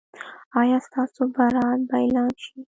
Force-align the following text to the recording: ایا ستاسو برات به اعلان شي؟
ایا 0.59 0.77
ستاسو 0.87 1.21
برات 1.35 1.79
به 1.89 1.95
اعلان 2.03 2.31
شي؟ 2.43 2.53